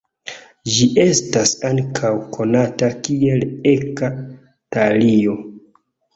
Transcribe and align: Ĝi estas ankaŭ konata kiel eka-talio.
Ĝi 0.77 0.85
estas 1.03 1.51
ankaŭ 1.69 2.11
konata 2.39 2.91
kiel 3.09 3.45
eka-talio. 3.75 5.39